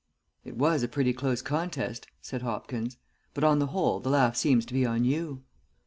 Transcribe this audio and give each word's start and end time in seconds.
"It 0.43 0.57
was 0.57 0.81
a 0.81 0.87
pretty 0.87 1.13
close 1.13 1.43
contest," 1.43 2.07
said 2.23 2.41
Hopkins. 2.41 2.97
"But 3.35 3.43
on 3.43 3.59
the 3.59 3.67
whole 3.67 3.99
the 3.99 4.09
laugh 4.09 4.35
seems 4.35 4.65
to 4.65 4.73
be 4.73 4.83
on 4.83 5.03
you." 5.05 5.43